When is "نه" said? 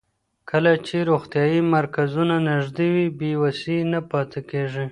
3.91-3.99